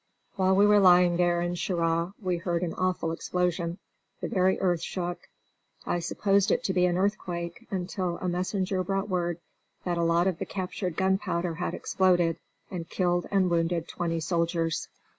While 0.35 0.55
we 0.55 0.65
were 0.65 0.79
lying 0.79 1.17
there 1.17 1.41
in 1.43 1.53
Cheraw 1.53 2.13
we 2.19 2.37
heard 2.37 2.63
an 2.63 2.73
awful 2.73 3.11
explosion; 3.11 3.77
the 4.19 4.27
very 4.27 4.59
earth 4.59 4.81
shook. 4.81 5.29
I 5.85 5.99
supposed 5.99 6.49
it 6.49 6.63
to 6.63 6.73
be 6.73 6.87
an 6.87 6.97
earthquake 6.97 7.67
until 7.69 8.17
a 8.17 8.27
messenger 8.27 8.83
brought 8.83 9.09
word 9.09 9.37
that 9.83 9.99
a 9.99 10.03
lot 10.03 10.25
of 10.25 10.39
captured 10.49 10.95
gunpowder 10.97 11.53
had 11.53 11.75
exploded 11.75 12.39
and 12.71 12.89
killed 12.89 13.27
and 13.29 13.47
wounded 13.51 13.87
twenty 13.87 14.19
soldiers. 14.19 14.87